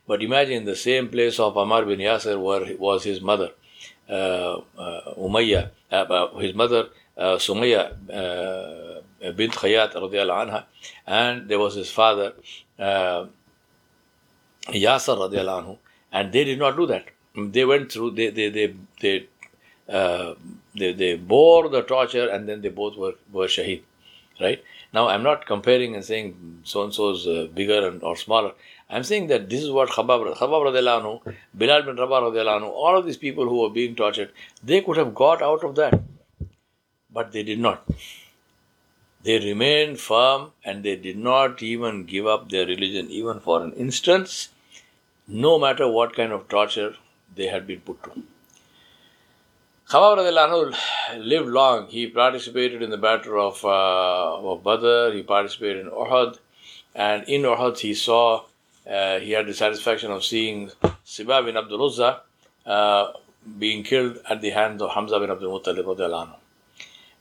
But 0.07 0.23
imagine 0.23 0.65
the 0.65 0.77
same 0.77 1.09
place 1.09 1.39
of 1.39 1.55
Ammar 1.55 1.87
bin 1.87 2.01
Yasir 2.01 2.41
where 2.41 2.77
was 2.77 3.05
his 3.05 3.21
mother, 3.21 3.51
uh, 4.09 4.57
uh, 4.77 5.15
Umayyah, 5.17 5.71
uh, 5.91 5.95
uh, 5.95 6.39
his 6.39 6.55
mother 6.55 6.89
uh, 7.17 7.35
uh, 7.35 8.92
bint 9.31 9.53
Khayyat 9.53 9.95
anha, 9.95 10.65
and 11.07 11.49
there 11.49 11.59
was 11.59 11.75
his 11.75 11.91
father 11.91 12.33
uh, 12.79 13.27
Yasir 14.69 15.17
radiallahu 15.17 15.65
anhu, 15.65 15.79
and 16.13 16.33
they 16.33 16.45
did 16.45 16.59
not 16.59 16.77
do 16.77 16.87
that. 16.87 17.05
They 17.35 17.65
went 17.65 17.91
through, 17.91 18.13
they, 18.13 18.31
they, 18.31 18.51
they, 18.51 18.75
they, 19.01 19.29
uh, 19.89 20.35
they, 20.75 20.93
they 20.93 21.17
bore 21.17 21.69
the 21.69 21.83
torture 21.83 22.29
and 22.29 22.49
then 22.49 22.61
they 22.61 22.69
both 22.69 22.97
were, 22.97 23.15
were 23.33 23.47
shaheed. 23.47 23.83
Right? 24.41 24.63
Now, 24.93 25.09
I'm 25.09 25.23
not 25.23 25.47
comparing 25.47 25.95
and 25.95 26.05
saying 26.05 26.61
so 26.65 26.85
and 26.85 26.93
so 26.93 27.11
is 27.11 27.27
uh, 27.27 27.49
bigger 27.55 27.87
and, 27.89 28.03
or 28.03 28.17
smaller. 28.17 28.53
I'm 28.91 29.05
saying 29.05 29.29
that 29.29 29.49
this 29.49 29.63
is 29.63 29.71
what 29.71 29.89
Khabab, 29.89 30.37
Khabab 30.37 30.75
anhu, 30.75 31.35
Bilal 31.55 31.83
bin 31.83 31.97
Rabah 31.97 32.21
anhu, 32.21 32.69
all 32.69 32.97
of 32.99 33.07
these 33.07 33.17
people 33.17 33.49
who 33.49 33.63
were 33.63 33.71
being 33.71 33.95
tortured, 33.95 34.31
they 34.63 34.83
could 34.83 34.97
have 34.99 35.15
got 35.15 35.41
out 35.41 35.65
of 35.65 35.75
that. 35.77 36.01
But 37.11 37.33
they 37.33 37.43
did 37.43 37.59
not. 37.59 37.87
They 39.25 39.39
remained 39.39 40.01
firm 40.01 40.51
and 40.65 40.83
they 40.83 40.97
did 40.97 41.17
not 41.17 41.63
even 41.63 42.05
give 42.05 42.27
up 42.27 42.49
their 42.49 42.67
religion, 42.67 43.09
even 43.11 43.39
for 43.41 43.63
an 43.63 43.73
instance, 43.75 44.49
no 45.29 45.59
matter 45.59 45.89
what 45.89 46.17
kind 46.17 46.33
of 46.33 46.49
torture 46.49 46.97
they 47.35 47.47
had 47.47 47.67
been 47.67 47.81
put 47.81 48.03
to. 48.05 48.23
Khabab 49.89 50.75
lived 51.19 51.49
long. 51.49 51.87
He 51.89 52.07
participated 52.07 52.83
in 52.83 52.91
the 52.91 52.97
battle 52.97 53.49
of, 53.49 53.65
uh, 53.65 54.51
of 54.51 54.65
Badr, 54.65 55.15
he 55.15 55.23
participated 55.23 55.87
in 55.87 55.93
Uhud, 55.93 56.39
and 56.95 57.29
in 57.29 57.43
Uhud 57.43 57.79
he 57.79 57.95
saw, 57.95 58.45
uh, 58.91 59.19
he 59.19 59.33
had 59.33 59.47
the 59.47 59.55
satisfaction 59.55 60.11
of 60.11 60.25
seeing 60.25 60.71
Siba 61.07 61.45
bin 61.45 61.57
Abdul 61.57 61.85
Uzza 61.85 62.21
uh, 62.67 63.13
being 63.59 63.83
killed 63.85 64.19
at 64.29 64.41
the 64.41 64.51
hands 64.51 64.83
of 64.83 64.91
Hamza 64.91 65.21
bin 65.21 65.31
Abdul 65.31 65.61
Muttalib. 65.61 66.42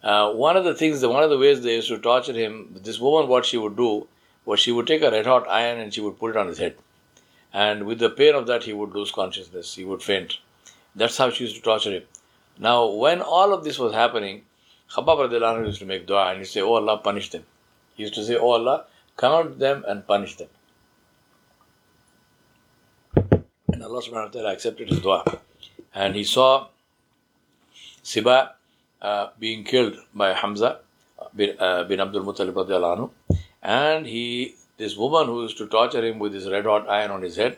Uh, 0.03 0.31
one 0.33 0.57
of 0.57 0.63
the 0.63 0.73
things, 0.73 1.05
one 1.05 1.23
of 1.23 1.29
the 1.29 1.37
ways 1.37 1.61
they 1.61 1.75
used 1.75 1.89
to 1.89 1.97
torture 1.99 2.33
him, 2.33 2.79
this 2.83 2.99
woman, 2.99 3.29
what 3.29 3.45
she 3.45 3.57
would 3.57 3.75
do 3.77 4.07
was 4.45 4.59
she 4.59 4.71
would 4.71 4.87
take 4.87 5.03
a 5.03 5.11
red 5.11 5.25
hot 5.25 5.47
iron 5.47 5.79
and 5.79 5.93
she 5.93 6.01
would 6.01 6.17
put 6.17 6.31
it 6.31 6.37
on 6.37 6.47
his 6.47 6.57
head. 6.57 6.75
And 7.53 7.85
with 7.85 7.99
the 7.99 8.09
pain 8.09 8.33
of 8.33 8.47
that, 8.47 8.63
he 8.63 8.73
would 8.73 8.93
lose 8.93 9.11
consciousness, 9.11 9.75
he 9.75 9.85
would 9.85 10.01
faint. 10.01 10.39
That's 10.95 11.17
how 11.17 11.29
she 11.29 11.43
used 11.43 11.55
to 11.57 11.61
torture 11.61 11.91
him. 11.91 12.03
Now, 12.57 12.87
when 12.87 13.21
all 13.21 13.53
of 13.53 13.63
this 13.63 13.77
was 13.77 13.93
happening, 13.93 14.43
Khabbab 14.93 15.65
used 15.65 15.79
to 15.79 15.85
make 15.85 16.05
dua 16.05 16.31
and 16.31 16.39
he'd 16.39 16.45
say, 16.45 16.61
Oh 16.61 16.73
Allah, 16.73 16.97
punish 16.97 17.29
them. 17.29 17.43
He 17.95 18.03
used 18.03 18.15
to 18.15 18.23
say, 18.23 18.35
Oh 18.35 18.51
Allah, 18.51 18.85
count 19.17 19.59
them 19.59 19.85
and 19.87 20.05
punish 20.05 20.35
them. 20.35 20.49
And 23.71 23.83
Allah 23.83 24.01
subhanahu 24.01 24.25
wa 24.25 24.31
ta'ala 24.31 24.53
accepted 24.53 24.89
his 24.89 24.99
dua. 24.99 25.39
And 25.93 26.15
he 26.15 26.23
saw 26.23 26.67
Siba 28.03 28.51
uh, 29.01 29.27
being 29.39 29.63
killed 29.63 29.97
by 30.13 30.33
Hamza 30.33 30.79
bin, 31.35 31.57
uh, 31.59 31.83
bin 31.85 31.99
Abdul 31.99 32.23
Muttalib 32.23 32.53
anhu. 32.53 33.09
and 33.61 34.05
he 34.05 34.55
this 34.77 34.95
woman 34.97 35.27
who 35.27 35.43
used 35.43 35.57
to 35.57 35.67
torture 35.67 36.03
him 36.03 36.19
with 36.19 36.33
this 36.33 36.47
red 36.47 36.65
hot 36.65 36.89
iron 36.89 37.11
on 37.11 37.21
his 37.21 37.35
head 37.35 37.57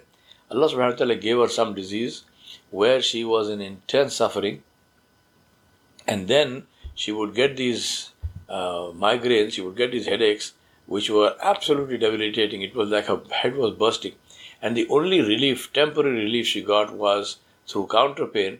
Allah 0.53 0.67
subhanahu 0.69 0.91
wa 0.91 0.97
ta'ala 0.97 1.15
gave 1.15 1.37
her 1.37 1.47
some 1.47 1.73
disease 1.73 2.23
where 2.69 3.01
she 3.01 3.23
was 3.23 3.49
in 3.49 3.59
intense 3.59 4.15
suffering. 4.15 4.61
And 6.07 6.27
then 6.27 6.67
she 6.93 7.11
would 7.11 7.33
get 7.33 7.57
these 7.57 8.11
uh, 8.49 8.91
migraines 9.05 9.53
she 9.53 9.61
would 9.61 9.75
get 9.75 9.91
these 9.91 10.05
headaches 10.05 10.53
which 10.85 11.09
were 11.09 11.35
absolutely 11.41 11.97
debilitating. 11.97 12.61
It 12.61 12.75
was 12.75 12.89
like 12.89 13.05
her 13.05 13.21
head 13.31 13.55
was 13.55 13.73
bursting. 13.73 14.13
And 14.61 14.77
the 14.77 14.87
only 14.89 15.21
relief 15.21 15.71
temporary 15.73 16.25
relief 16.25 16.45
she 16.45 16.61
got 16.61 16.93
was 16.93 17.37
through 17.67 17.87
counter 17.87 18.27
pain 18.27 18.59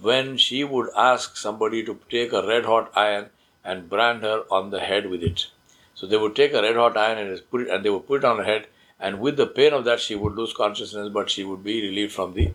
when 0.00 0.36
she 0.36 0.64
would 0.64 0.88
ask 0.96 1.36
somebody 1.36 1.84
to 1.84 1.98
take 2.10 2.32
a 2.32 2.46
red 2.46 2.64
hot 2.64 2.90
iron 2.94 3.26
and 3.64 3.88
brand 3.88 4.22
her 4.22 4.44
on 4.50 4.70
the 4.70 4.80
head 4.80 5.08
with 5.08 5.22
it. 5.22 5.46
So 5.94 6.06
they 6.06 6.16
would 6.16 6.34
take 6.34 6.52
a 6.52 6.62
red 6.62 6.76
hot 6.76 6.96
iron 6.96 7.18
and 7.18 7.50
put 7.50 7.62
it, 7.62 7.68
and 7.68 7.84
they 7.84 7.90
would 7.90 8.06
put 8.06 8.24
it 8.24 8.24
on 8.24 8.38
her 8.38 8.44
head, 8.44 8.66
and 8.98 9.20
with 9.20 9.36
the 9.36 9.46
pain 9.46 9.72
of 9.72 9.84
that, 9.84 10.00
she 10.00 10.14
would 10.14 10.34
lose 10.34 10.52
consciousness, 10.52 11.08
but 11.12 11.28
she 11.28 11.44
would 11.44 11.62
be 11.64 11.82
relieved 11.82 12.12
from 12.12 12.34
the 12.34 12.52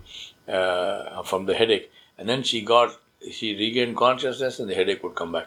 uh, 0.52 1.22
from 1.22 1.46
the 1.46 1.54
headache. 1.54 1.90
And 2.16 2.28
then 2.28 2.42
she 2.42 2.62
got 2.62 2.96
she 3.30 3.54
regained 3.54 3.96
consciousness, 3.96 4.58
and 4.58 4.68
the 4.68 4.74
headache 4.74 5.02
would 5.02 5.14
come 5.14 5.32
back. 5.32 5.46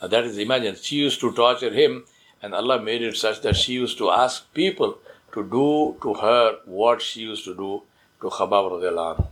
Now 0.00 0.08
that 0.08 0.24
is 0.24 0.38
imagine 0.38 0.76
she 0.76 0.96
used 0.96 1.20
to 1.20 1.32
torture 1.32 1.72
him, 1.72 2.04
and 2.42 2.54
Allah 2.54 2.80
made 2.80 3.02
it 3.02 3.16
such 3.16 3.42
that 3.42 3.56
she 3.56 3.74
used 3.74 3.98
to 3.98 4.10
ask 4.10 4.52
people 4.54 4.98
to 5.32 5.44
do 5.44 5.96
to 6.02 6.14
her 6.14 6.58
what 6.64 7.02
she 7.02 7.20
used 7.20 7.44
to 7.44 7.54
do 7.54 7.82
to 8.22 8.28
Khabab 8.28 8.70
radiallahu 8.72 9.16
anhu. 9.16 9.26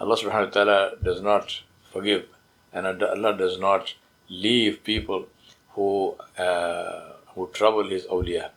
Allah 0.00 0.16
subhanahu 0.16 0.46
wa 0.46 0.50
ta'ala 0.50 0.92
does 1.02 1.20
not 1.20 1.62
forgive 1.92 2.26
and 2.72 2.86
Allah 2.86 3.36
does 3.36 3.58
not 3.58 3.94
leave 4.28 4.82
people 4.82 5.26
who 5.70 6.16
uh, 6.38 7.12
who 7.34 7.48
trouble 7.52 7.88
his 7.88 8.06
awliya. 8.06 8.50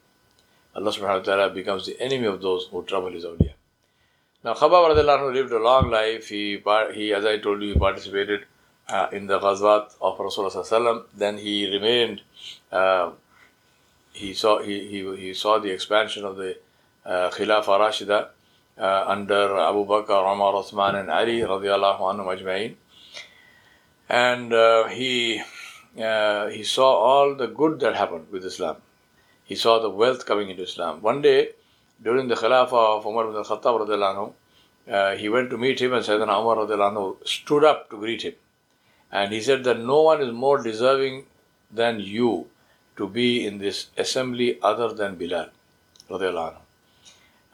Allah 0.75 0.91
subhanahu 0.91 1.19
wa 1.19 1.25
ta'ala 1.29 1.49
becomes 1.49 1.85
the 1.85 1.99
enemy 2.01 2.25
of 2.25 2.41
those 2.41 2.67
who 2.71 2.83
trouble 2.83 3.11
his 3.11 3.25
awliya. 3.25 3.53
Now 4.43 4.53
Khabab 4.53 5.33
lived 5.33 5.51
a 5.51 5.59
long 5.59 5.89
life. 5.89 6.29
He, 6.29 6.61
he, 6.93 7.13
as 7.13 7.25
I 7.25 7.37
told 7.39 7.61
you, 7.61 7.73
he 7.73 7.79
participated 7.79 8.45
uh, 8.87 9.07
in 9.11 9.27
the 9.27 9.39
ghazwat 9.39 9.95
of 10.01 10.17
Rasulullah 10.17 11.05
Then 11.15 11.37
he 11.37 11.69
remained, 11.69 12.21
uh, 12.71 13.11
he, 14.13 14.33
saw, 14.33 14.59
he, 14.61 14.87
he, 14.87 15.15
he 15.17 15.33
saw 15.33 15.59
the 15.59 15.71
expansion 15.71 16.23
of 16.23 16.37
the 16.37 16.57
uh, 17.05 17.29
Khilafah 17.31 17.79
Rashida 17.79 18.29
uh, 18.79 19.03
under 19.07 19.57
Abu 19.57 19.85
Bakr, 19.85 20.33
Umar, 20.33 20.53
Uthman, 20.53 20.99
and 20.99 21.09
Ali 21.09 21.39
radiallahu 21.39 21.99
anhum 21.99 22.27
ajma'in. 22.37 22.75
And 24.09 24.53
uh, 24.53 24.87
he, 24.87 25.41
uh, 25.99 26.47
he 26.47 26.63
saw 26.63 26.95
all 26.95 27.35
the 27.35 27.47
good 27.47 27.79
that 27.81 27.95
happened 27.95 28.27
with 28.31 28.45
Islam. 28.45 28.77
He 29.45 29.55
saw 29.55 29.79
the 29.79 29.89
wealth 29.89 30.25
coming 30.25 30.49
into 30.49 30.63
Islam. 30.63 31.01
One 31.01 31.21
day, 31.21 31.49
during 32.01 32.27
the 32.27 32.35
Khilafah 32.35 32.97
of 32.97 33.05
Umar 33.05 33.25
ibn 33.25 33.37
al-Khattab 33.37 33.87
radiallahu 33.87 34.33
uh, 34.89 35.15
he 35.15 35.27
went 35.27 35.49
to 35.49 35.57
meet 35.57 35.81
him 35.81 35.93
and 35.93 36.05
Sayyidina 36.05 36.39
Umar 36.39 36.57
radiallahu 36.57 36.93
anhu 36.93 37.27
stood 37.27 37.63
up 37.63 37.89
to 37.89 37.97
greet 37.97 38.21
him. 38.21 38.33
And 39.11 39.33
he 39.33 39.41
said 39.41 39.63
that 39.63 39.79
no 39.79 40.01
one 40.01 40.21
is 40.21 40.31
more 40.31 40.61
deserving 40.61 41.25
than 41.71 41.99
you 41.99 42.47
to 42.97 43.07
be 43.07 43.45
in 43.45 43.57
this 43.57 43.87
assembly 43.97 44.59
other 44.61 44.93
than 44.93 45.15
Bilal 45.15 45.49
radiallahu 46.09 46.53
anhu. 46.53 46.66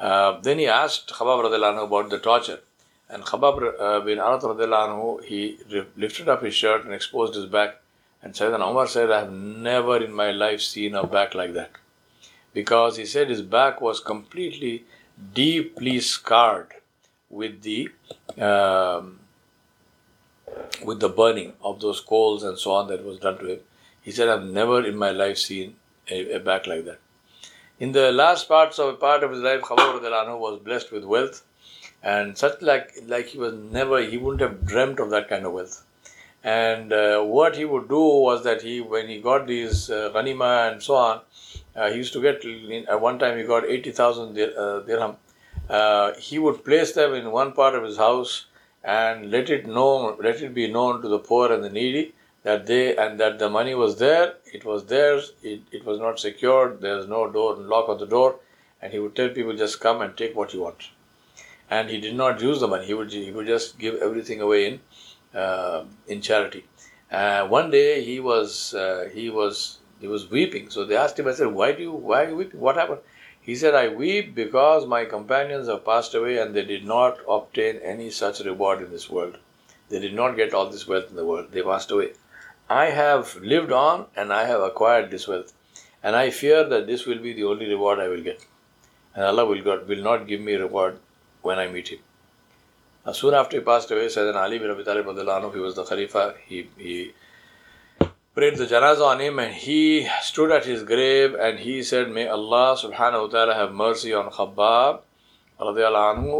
Uh, 0.04 0.38
then 0.42 0.60
he 0.60 0.68
asked 0.68 1.14
Khabab 1.18 1.46
radiallahu 1.46 1.86
about 1.86 2.10
the 2.10 2.20
torture. 2.20 2.60
And 3.10 3.24
Khabab 3.24 3.80
uh, 3.80 4.00
bin 4.02 4.18
Arat 4.18 5.24
he 5.24 5.58
lifted 5.96 6.28
up 6.28 6.44
his 6.44 6.54
shirt 6.54 6.84
and 6.84 6.94
exposed 6.94 7.36
his 7.36 7.46
back. 7.46 7.80
And 8.22 8.34
Sayyidina 8.34 8.70
Umar 8.70 8.88
said, 8.88 9.12
I 9.12 9.20
have 9.20 9.32
never 9.32 10.04
in 10.04 10.12
my 10.12 10.32
life 10.32 10.62
seen 10.62 10.94
a 10.94 11.08
back 11.08 11.36
like 11.36 11.54
that. 11.54 11.72
Because 12.54 12.98
he 12.98 13.06
said 13.06 13.30
his 13.30 13.42
back 13.42 13.80
was 13.80 14.02
completely, 14.02 14.84
deeply 15.34 16.02
scarred 16.02 16.74
with 17.30 17.62
the 17.62 17.90
um, 18.38 19.20
with 20.84 21.00
the 21.00 21.10
burning 21.10 21.54
of 21.64 21.80
those 21.80 22.02
coals 22.02 22.44
and 22.44 22.60
so 22.60 22.72
on 22.72 22.88
that 22.90 23.06
was 23.06 23.20
done 23.20 23.38
to 23.38 23.46
him. 23.54 23.60
He 24.02 24.12
said, 24.12 24.28
I've 24.28 24.44
never 24.44 24.86
in 24.86 24.98
my 24.98 25.12
life 25.12 25.38
seen 25.38 25.76
a, 26.10 26.34
a 26.34 26.40
back 26.40 26.68
like 26.68 26.86
that. 26.86 27.00
In 27.80 27.92
the 27.92 28.12
last 28.12 28.48
parts 28.48 28.78
of 28.78 29.00
part 29.00 29.24
of 29.24 29.32
his 29.32 29.40
life, 29.42 29.62
Khabab 29.62 30.40
was 30.40 30.60
blessed 30.60 30.92
with 30.92 31.04
wealth, 31.04 31.44
and 32.04 32.38
such 32.38 32.62
like 32.62 32.94
like 33.08 33.26
he 33.28 33.40
was 33.40 33.54
never 33.54 34.00
he 34.00 34.18
wouldn't 34.18 34.42
have 34.42 34.66
dreamt 34.66 35.00
of 35.00 35.10
that 35.10 35.28
kind 35.28 35.44
of 35.44 35.54
wealth. 35.54 35.84
And 36.44 36.94
uh, 36.94 37.24
what 37.24 37.56
he 37.56 37.66
would 37.66 37.90
do 37.90 38.00
was 38.00 38.44
that 38.44 38.62
he 38.62 38.80
when 38.80 39.08
he 39.08 39.20
got 39.20 39.48
these 39.48 39.90
uh, 39.90 40.12
and 40.14 40.84
so 40.84 40.96
on, 40.96 41.22
uh, 41.76 41.90
he 41.90 41.98
used 41.98 42.14
to 42.14 42.22
get 42.22 42.46
at 42.88 43.02
one 43.02 43.18
time 43.18 43.38
he 43.40 43.44
got 43.44 43.66
eighty 43.66 43.92
thousand 43.92 44.38
uh, 44.40 44.82
dirham. 44.82 45.18
Uh, 45.68 46.14
he 46.14 46.38
would 46.38 46.64
place 46.64 46.92
them 46.92 47.14
in 47.16 47.32
one 47.32 47.54
part 47.54 47.74
of 47.74 47.84
his 47.84 47.98
house 47.98 48.46
and 48.84 49.32
let 49.32 49.50
it 49.50 49.66
know 49.66 50.16
let 50.22 50.42
it 50.42 50.54
be 50.54 50.68
known 50.68 51.02
to 51.02 51.08
the 51.08 51.20
poor 51.20 51.52
and 51.52 51.64
the 51.64 51.70
needy 51.70 52.14
that 52.44 52.66
they 52.66 52.96
and 52.96 53.20
that 53.20 53.40
the 53.40 53.50
money 53.50 53.74
was 53.74 53.98
there, 53.98 54.36
it 54.54 54.66
was 54.66 54.86
theirs, 54.86 55.34
it, 55.42 55.62
it 55.72 55.86
was 55.86 56.00
not 56.00 56.20
secured, 56.20 56.82
there's 56.82 57.08
no 57.08 57.30
door 57.30 57.56
lock 57.56 57.90
on 57.90 57.98
the 57.98 58.06
door, 58.06 58.40
and 58.82 58.92
he 58.92 59.00
would 59.00 59.16
tell 59.16 59.30
people 59.30 59.56
just 59.56 59.80
come 59.80 60.02
and 60.02 60.16
take 60.16 60.36
what 60.36 60.54
you 60.54 60.62
want. 60.62 60.90
And 61.70 61.90
he 61.90 62.00
did 62.00 62.16
not 62.16 62.42
use 62.42 62.60
the 62.60 62.68
money; 62.68 62.86
he 62.86 62.94
would 62.94 63.12
he 63.12 63.32
would 63.32 63.48
just 63.48 63.80
give 63.80 63.96
everything 63.96 64.42
away 64.42 64.66
in 64.68 64.80
uh, 65.34 65.86
in 66.08 66.22
charity. 66.22 66.66
Uh, 67.12 67.48
one 67.48 67.70
day 67.70 68.04
he 68.04 68.20
was 68.20 68.74
uh, 68.74 69.10
he 69.14 69.30
was 69.30 69.80
he 70.02 70.08
was 70.08 70.30
weeping. 70.30 70.70
So 70.70 70.84
they 70.84 70.98
asked 70.98 71.18
him, 71.18 71.28
I 71.30 71.34
said, 71.34 71.48
why 71.48 71.72
do 71.72 71.82
you 71.82 71.92
why 71.92 72.24
are 72.24 72.30
you 72.30 72.36
weeping? 72.36 72.60
What 72.60 72.76
happened? 72.76 73.00
He 73.40 73.56
said, 73.56 73.76
I 73.76 73.88
weep 73.90 74.36
because 74.36 74.86
my 74.86 75.06
companions 75.06 75.68
have 75.68 75.86
passed 75.86 76.14
away 76.14 76.38
and 76.38 76.54
they 76.54 76.66
did 76.66 76.86
not 76.86 77.20
obtain 77.28 77.78
any 77.78 78.10
such 78.10 78.40
reward 78.40 78.82
in 78.82 78.90
this 78.92 79.10
world. 79.10 79.38
They 79.90 80.00
did 80.00 80.14
not 80.14 80.36
get 80.36 80.54
all 80.54 80.70
this 80.70 80.88
wealth 80.88 81.10
in 81.10 81.16
the 81.16 81.26
world. 81.26 81.52
They 81.52 81.62
passed 81.62 81.92
away. 81.92 82.14
I 82.70 82.86
have 82.86 83.36
lived 83.38 83.72
on 83.72 84.06
and 84.16 84.34
I 84.34 84.46
have 84.46 84.62
acquired 84.62 85.12
this 85.12 85.28
wealth. 85.28 85.54
And 86.02 86.16
I 86.16 86.30
fear 86.32 86.64
that 86.64 86.88
this 86.88 87.06
will 87.06 87.20
be 87.20 87.34
the 87.34 87.46
only 87.46 87.68
reward 87.68 88.00
I 88.00 88.08
will 88.08 88.22
get. 88.22 88.46
And 89.16 89.26
Allah 89.26 89.46
will, 89.46 89.62
God, 89.62 89.88
will 89.88 90.04
not 90.04 90.28
give 90.28 90.42
me 90.42 90.56
reward 90.56 91.00
when 91.42 91.60
I 91.60 91.68
meet 91.68 91.90
Him. 91.90 92.00
Now, 93.06 93.12
soon 93.12 93.34
after 93.34 93.58
he 93.58 93.64
passed 93.64 93.92
away, 93.92 94.06
Sayyidina 94.08 94.44
Ali 94.44 94.60
bin 94.60 94.72
Abi 94.72 94.84
Talib, 94.84 95.06
he 95.54 95.60
was 95.60 95.76
the 95.76 95.84
Khalifa, 95.84 96.36
he, 96.46 96.70
he 96.78 97.14
prayed 98.34 98.58
the 98.58 98.66
janazah 98.66 99.06
on 99.06 99.20
him 99.20 99.40
and 99.40 99.54
he 99.54 100.08
stood 100.22 100.52
at 100.52 100.66
his 100.66 100.84
grave 100.84 101.36
and 101.36 101.60
he 101.60 101.84
said, 101.84 102.10
May 102.10 102.28
Allah 102.28 102.78
subhanahu 102.82 103.24
wa 103.24 103.28
ta'ala 103.28 103.54
have 103.56 103.74
mercy 103.74 104.14
on 104.14 104.32
Khabbab. 104.32 105.02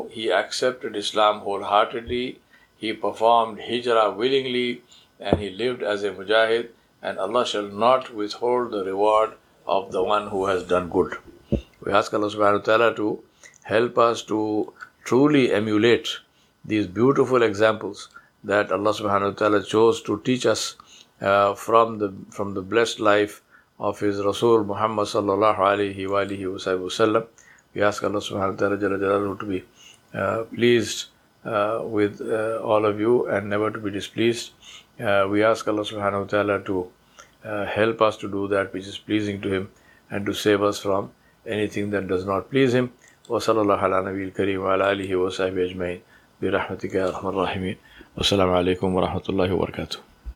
He 0.10 0.32
accepted 0.32 0.96
Islam 0.96 1.42
wholeheartedly, 1.42 2.40
he 2.78 2.94
performed 2.94 3.60
hijrah 3.60 4.12
willingly, 4.12 4.82
and 5.20 5.40
he 5.40 5.50
lived 5.50 5.84
as 5.84 6.04
a 6.04 6.12
mujahid, 6.12 6.70
and 7.02 7.20
Allah 7.20 7.46
shall 7.46 7.68
not 7.68 8.14
withhold 8.14 8.72
the 8.72 8.84
reward 8.84 9.34
of 9.66 9.92
the 9.92 10.04
one 10.04 10.28
who 10.28 10.46
has 10.46 10.64
done 10.64 10.90
good. 10.90 11.18
We 11.82 11.92
ask 11.92 12.14
Allah 12.14 12.30
subhanahu 12.30 12.60
wa 12.60 12.66
ta'ala 12.66 12.96
to 12.96 13.24
help 13.64 13.98
us 13.98 14.22
to 14.24 14.74
truly 15.04 15.52
emulate 15.52 16.08
these 16.66 16.88
beautiful 16.88 17.44
examples 17.44 18.10
that 18.44 18.72
Allah 18.72 18.94
subhanahu 18.94 19.34
wa 19.34 19.38
ta'ala 19.42 19.64
chose 19.64 20.02
to 20.04 20.20
teach 20.24 20.46
us 20.46 20.76
uh, 21.22 21.54
from 21.54 21.98
the 22.00 22.14
from 22.32 22.54
the 22.54 22.62
blessed 22.62 23.00
life 23.00 23.42
of 23.80 24.00
his 24.00 24.24
Rasul 24.24 24.64
Muhammad 24.64 25.08
sallallahu 25.08 25.58
alayhi 25.58 26.10
wa 26.10 26.24
alihi 26.24 26.46
wasallam. 26.54 27.28
We 27.74 27.82
ask 27.82 28.04
Allah 28.04 28.20
subhanahu 28.20 28.62
wa 28.62 28.76
ta'ala 28.78 29.38
to 29.38 29.46
be 29.46 29.64
uh, 30.14 30.44
pleased 30.44 31.06
uh, 31.46 31.82
with 31.84 32.22
uh, 32.22 32.60
all 32.64 32.86
of 32.86 33.00
you 33.00 33.28
and 33.28 33.50
never 33.50 33.72
to 33.72 33.80
be 33.80 33.92
displeased. 33.92 34.52
Uh, 35.01 35.27
we 35.31 35.45
ask 35.45 35.67
Allah 35.69 35.83
subhanahu 35.83 36.23
wa 36.25 36.29
ta'ala 36.35 36.61
to 36.65 36.91
uh, 37.45 37.67
help 37.67 38.03
us 38.03 38.17
to 38.19 38.29
do 38.29 38.49
that 38.49 38.73
which 38.73 38.87
is 38.87 38.99
pleasing 38.99 39.41
to 39.43 39.49
Him 39.49 39.69
and 40.11 40.27
to 40.27 40.33
save 40.35 40.63
us 40.63 40.79
from 40.81 41.11
anything 41.47 41.91
that 41.91 42.09
does 42.09 42.25
not 42.25 42.51
please 42.51 42.75
Him. 42.75 42.91
وصلى 43.29 43.61
الله 43.61 43.77
على 43.77 44.03
نبي 44.09 44.25
الكريم 44.25 44.61
وعلى 44.61 44.93
آله 44.93 45.17
وصحبه 45.17 45.65
أجمعين 45.65 46.01
برحمتك 46.43 46.95
يا 46.95 47.09
أرحم 47.09 47.29
الراحمين 47.29 47.77
والسلام 48.17 48.51
عليكم 48.51 48.95
ورحمة 48.95 49.23
الله 49.29 49.53
وبركاته 49.55 49.99